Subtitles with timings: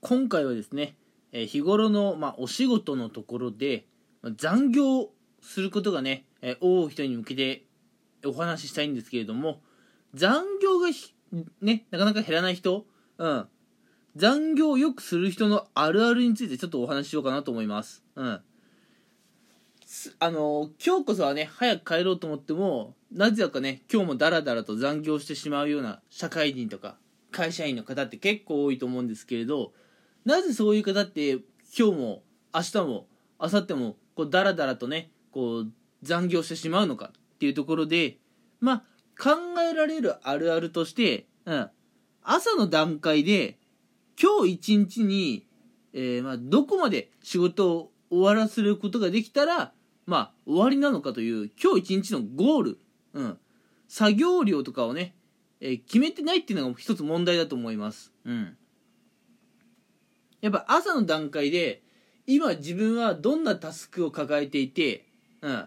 [0.00, 0.96] 今回はですね、
[1.32, 3.86] え日頃の、まあ、お仕事のところで
[4.22, 5.10] ま残業
[5.42, 7.64] することがね、え多い人に向けて
[8.24, 9.60] お話ししたいんですけれども
[10.14, 11.14] 残業がひ
[11.60, 12.86] ねなかなか減らない人、
[13.18, 13.46] うん、
[14.16, 18.02] 残業をよくする人のあるあるについてちょっとお話ししようかなと思います。
[18.14, 18.40] うん
[20.18, 26.98] あの今日こそはね早く帰ろうと思ってもなぜだかね今日もダラダラと残業してしまうような社会人とか
[27.30, 29.72] 会社員の方って結構多いと思うんですけれど
[30.24, 31.42] なぜそういう方って今
[31.72, 32.22] 日も
[32.54, 33.06] 明日も
[33.40, 38.18] 明後日もこうダラダラとねこう残業してしまうのかっていうところで
[38.60, 38.82] まあ
[39.20, 39.30] 考
[39.60, 41.70] えられるあるあるとして、うん、
[42.22, 43.58] 朝の段階で
[44.20, 45.46] 今日一日に、
[45.92, 49.72] えーまあ、どこまで仕事を終わらせることができたら
[50.06, 52.78] まあ終わりなのかという今日一日のゴール、
[53.14, 53.38] うん、
[53.88, 55.14] 作業量とかをね、
[55.60, 58.12] えー決めてないっていうのが一つ問題だと思います。
[58.24, 58.56] うん
[60.40, 61.82] やっぱ朝の段階で
[62.26, 65.06] 今自分はどんなタスクを抱えていて、
[65.40, 65.64] うん、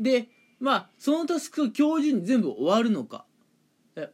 [0.00, 0.28] で
[0.60, 3.24] まあそのタスクが今日中に全部終わるのか。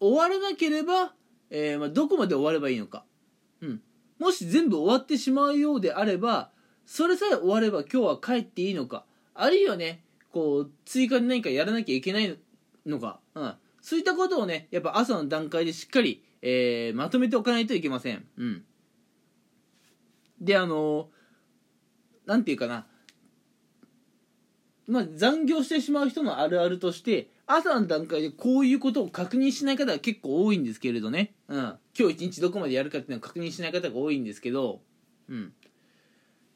[0.00, 1.12] 終わらなければ、
[1.50, 3.04] えーまあ、どこまで終わればいいのか、
[3.60, 3.82] うん、
[4.18, 6.48] もし全部終わってしまうようであれば
[6.86, 9.04] それさえ終われば今日は帰っていいのか。
[9.34, 12.38] あるいはねこう追加で何かやらなきゃいけない
[12.86, 18.24] のか、うん、そういったことをねやっぱ朝の段階でしっかり、えーまとめておかないといけません。
[18.38, 18.64] うん。
[20.44, 21.10] であの
[22.26, 22.86] なんていうかな。
[24.86, 34.82] まあ残業してしまう人のあるあるとして朝の段階でこういうことを確認しない方が結構多いんですけれどね、うん、今日一日どこまでやるかっていうのを確認しない方が多いんですけど、
[35.30, 35.54] うん、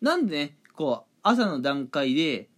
[0.03, 2.51] なんでねこう朝の段階で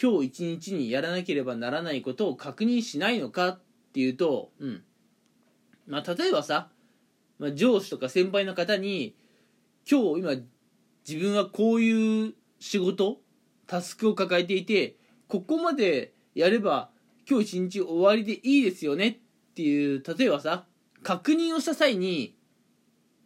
[0.00, 3.60] 今日一日にやらなければならないことを確認しないのかっ
[3.92, 4.82] ていうと、うん。
[5.86, 6.68] まあ、例えばさ、
[7.38, 9.14] まあ、上司とか先輩の方に
[9.88, 10.32] 今日今
[11.06, 13.18] 自分はこういう仕事
[13.66, 14.96] タスクを抱えていて
[15.28, 16.90] ここまでやれば
[17.28, 19.16] 今日一日終わりでいいですよねっ
[19.54, 20.64] ていう例えばさ
[21.02, 22.36] 確認をした際に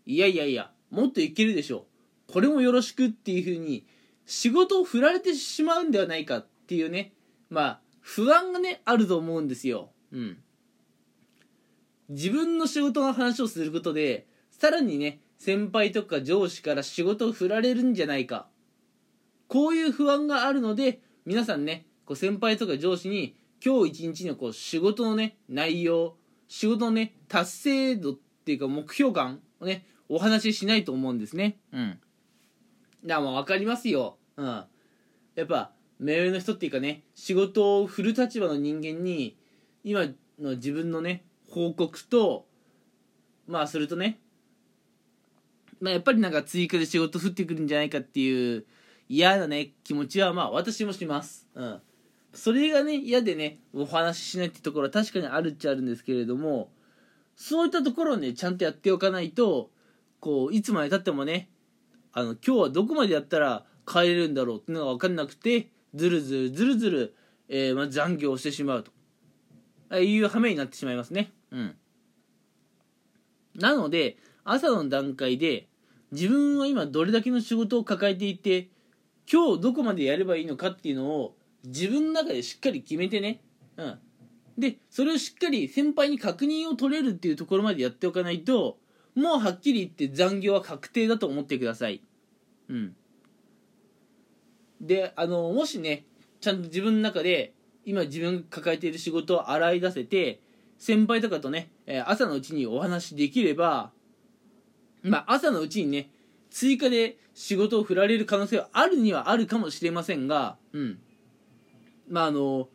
[0.06, 1.86] いやいやいやもっといけるでしょ
[2.32, 3.86] これもよろしくっていうふうに
[4.26, 7.12] 仕事を振られてしまうんではないかっていうね
[7.50, 9.91] まあ不安がねあると思うんですよ。
[10.12, 10.38] うん。
[12.08, 18.49] 自分の仕事の話をすることでさらにね先輩とか上司から仕事を振られるんじゃないか。
[19.47, 26.16] こういう不安があるので皆さんねこう先輩とか上司に今日一日のこう仕事のね内容
[26.48, 31.59] 仕事のね達成度っていうか目標感をねお話ししないと思うんですね。
[31.72, 31.98] うん。
[33.04, 34.19] だからまあ分かりますよ。
[34.37, 34.47] うん。
[34.47, 39.37] やっぱ目上の人っていうかね仕事を振る立場の人間に
[39.84, 40.06] 今
[40.41, 42.47] の自分のね報告と
[43.47, 44.19] まあするとね
[45.81, 48.65] まあ、やっぱりなんか追加で仕事降ってくるんじゃないかっていう
[49.09, 51.47] 嫌なね気持ちはまあ私もします。
[51.55, 51.81] うん。
[52.34, 56.71] それがね嫌でねお話ししないってところは確かにあるっちゃあるんですけれども
[57.37, 59.71] そういったところをねちゃんとやっておかないと
[60.21, 61.49] こういつまでたってもね
[62.12, 67.15] あの今日はどこまでやったら帰れるんだろうっていうのが分かんなくてずるずるずるずる、
[67.49, 68.93] えーまあ、残業してしまうと。
[69.97, 71.33] いう羽目になってしまいますね。
[71.50, 71.75] うん。
[73.55, 74.19] なので
[74.50, 75.69] 朝の段階で
[76.12, 78.69] 自分は今どれだけの仕事を抱えていて
[79.31, 83.41] 今日どこまでやればいいのかっていうのを自分の中でしっかり決めてね、
[83.76, 83.98] うん、
[84.56, 88.78] でそれをしっかり先輩に確認を取れるっていうところまでやっておかないと
[89.14, 92.00] もうはっきり言って残業は確定だと思ってください、
[92.69, 92.97] うん、
[94.80, 96.06] であのもしね
[96.41, 97.53] ちゃんと自分の中で
[97.84, 100.41] 今自分が抱えている仕事を洗い出せて
[100.78, 101.70] 先輩とかとね
[102.06, 103.91] 朝のうちにお話できれば
[105.03, 106.10] まあ、朝のうちにね
[106.50, 110.98] 追加で仕事を振られる可能性はあるにはあるかもしれませんが、うん、
[112.09, 112.69] まああの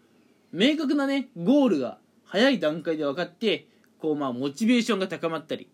[0.52, 3.68] 明確なねゴールが早い段階で分かって
[4.00, 5.70] こうまあモチベーションが高まったり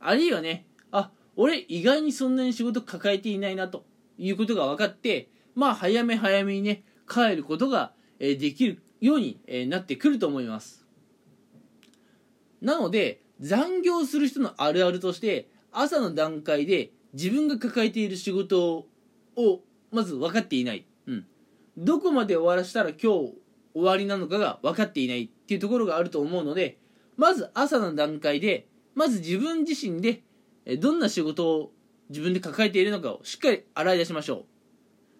[0.00, 3.84] あるいはねあ俺意外にそんなに仕事抱えていないなと
[4.16, 10.86] いうことが分かってまあ早め早めにね帰ることが、えできるように、えなってくると思います。
[12.62, 18.86] なので残業する人のあるあるとして朝の段階で自分が抱えている仕事
[19.36, 21.26] をまず分かっていない、うん、
[21.76, 23.34] どこまで終わらせたら今日
[23.74, 26.78] 終わりなのかが分かっていないっていうところがあると思うので
[27.16, 30.22] まず朝の段階でまず自分自身で
[30.78, 31.72] どんな仕事を
[32.08, 34.44] 自分で抱えているのかをしっかり洗い出しましょう。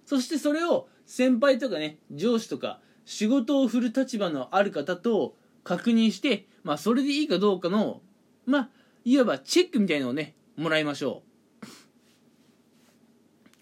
[0.05, 8.00] そしてそれを先輩とかね上司とか仕事を振る立場のある方と確認して、まあ、それでいいかどうかの
[8.44, 8.69] まあ
[9.05, 11.31] いわばチェックみたいなのをねもらいましょう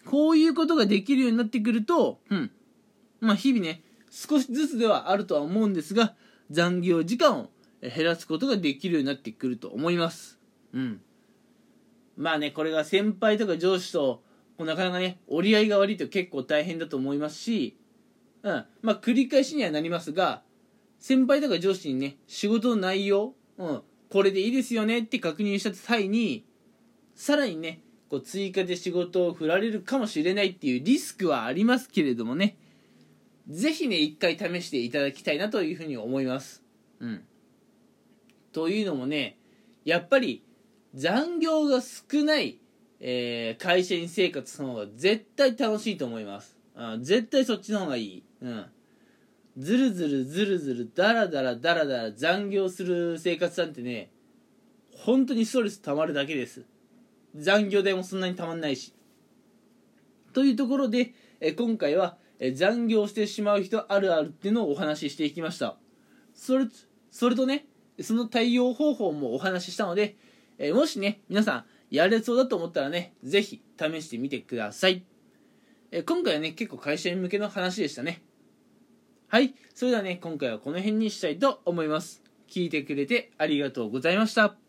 [0.09, 2.51] こういうことができるようになってくると、うん。
[3.21, 6.15] まあ日々ね、少しずつではあるとは思うんですが、
[6.51, 7.51] 残業時間を
[7.83, 10.39] 減らすことができるようになってくると思います。
[10.73, 11.01] うん。
[12.17, 14.23] まあね、これが先輩とか上司と、
[14.59, 17.77] なかなかね、折り合いが悪いと結構大変だと思いますし、
[18.43, 18.65] うん。
[18.81, 20.43] まあ繰り返しにはなりますが、
[20.99, 26.45] 先輩とか上司にね、仕事の内容、うん、これでいいですよねって確認した際に、
[27.19, 32.57] さらにね、こう追加で仕事を振られるかもしれないっていうリスクはありますけれどもね、
[33.49, 36.63] ぜひね、一回試していただきたいなというふうに思います。
[37.01, 37.25] うん。
[38.53, 39.37] というのもね、
[39.85, 40.45] やっぱり
[40.95, 42.61] 残業が少ない、
[43.01, 46.57] えー、会社員生活の方が絶対楽しいと思います。
[46.77, 48.23] うん、絶対そっちの方がいい。
[48.43, 48.67] うん。
[49.57, 54.13] ずるずるずるずるだらだらだらだら残業する生活なんてね
[54.95, 56.65] 本当にストレス溜まるだけです
[57.37, 58.95] 残業代もそんなにたまんないし
[60.33, 65.77] というところでえ今回はえ残業してしまう人あるあるっていうのをお話ししていきました
[66.35, 66.67] それ
[67.11, 67.67] それとね
[68.01, 70.17] その対応方法もお話ししたので
[70.59, 75.05] えもしね皆さんやれそうだと思ったらね是非試してみてください
[75.91, 78.23] え今回はね結構会社員向けの話でしたね
[79.31, 79.55] はい。
[79.75, 82.23] それではね、今回はこの辺にしたいと思います。
[82.49, 84.68] 聞いてくれてありがとうございました。